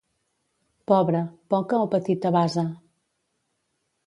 [0.91, 1.21] Pobre,
[1.55, 2.65] poca o petita basa.